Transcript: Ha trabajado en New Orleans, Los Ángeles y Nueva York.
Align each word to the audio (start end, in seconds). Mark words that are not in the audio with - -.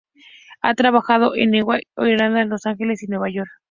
Ha 0.63 0.73
trabajado 0.73 1.35
en 1.35 1.51
New 1.51 1.67
Orleans, 1.95 2.49
Los 2.49 2.65
Ángeles 2.65 3.03
y 3.03 3.07
Nueva 3.07 3.29
York. 3.29 3.51